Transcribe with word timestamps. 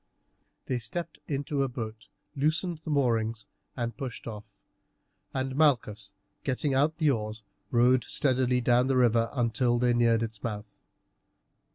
They 0.65 0.79
stepped 0.79 1.19
into 1.27 1.61
a 1.61 1.67
boat, 1.69 2.07
loosened 2.35 2.79
the 2.79 2.89
moorings, 2.89 3.45
and 3.77 3.95
pushed 3.95 4.25
off, 4.25 4.59
and 5.31 5.55
Malchus, 5.55 6.15
getting 6.43 6.73
out 6.73 6.97
the 6.97 7.11
oars, 7.11 7.43
rowed 7.69 8.03
steadily 8.05 8.61
down 8.61 8.87
the 8.87 8.97
river 8.97 9.29
until 9.31 9.77
they 9.77 9.93
neared 9.93 10.23
its 10.23 10.41
mouth. 10.41 10.79